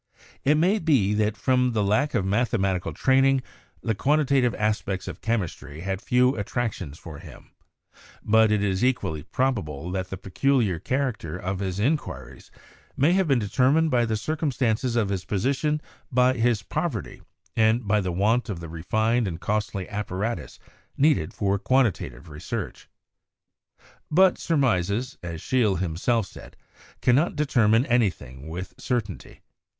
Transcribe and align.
It 0.43 0.55
may 0.55 0.79
be 0.79 1.13
that 1.13 1.37
from 1.37 1.73
the 1.73 1.83
lack 1.83 2.15
of 2.15 2.25
mathemati 2.25 2.81
cal 2.81 2.91
training 2.91 3.43
the 3.83 3.93
quantitative 3.93 4.55
aspects 4.55 5.07
of 5.07 5.21
chemistry 5.21 5.81
had 5.81 6.01
few 6.01 6.35
attractions 6.37 6.97
for 6.97 7.19
him, 7.19 7.51
but 8.23 8.51
it 8.51 8.63
is 8.63 8.83
equally 8.83 9.21
probable 9.21 9.91
that 9.91 10.09
the 10.09 10.17
pe 10.17 10.31
culiar 10.31 10.83
character 10.83 11.37
of 11.37 11.59
his 11.59 11.79
inquiries 11.79 12.49
may 12.97 13.13
have 13.13 13.27
been 13.27 13.37
determined 13.37 13.91
by 13.91 14.05
the 14.05 14.17
circumstances 14.17 14.95
of 14.95 15.09
his 15.09 15.23
position, 15.23 15.79
by 16.11 16.33
his 16.33 16.63
poverty, 16.63 17.21
and 17.55 17.87
by 17.87 18.01
the 18.01 18.11
want 18.11 18.49
of 18.49 18.59
the 18.59 18.69
refined 18.69 19.27
and 19.27 19.39
costly 19.39 19.87
apparatus 19.87 20.57
needed 20.97 21.31
for 21.31 21.59
quantitative 21.59 22.27
research. 22.27 22.89
But 24.09 24.39
surmises, 24.39 25.19
as 25.21 25.41
Scheele 25.43 25.75
himself 25.77 26.25
said, 26.25 26.57
cannot 27.03 27.35
determine 27.35 27.85
anything 27.85 28.47
with 28.49 28.73
certainty. 28.79 29.41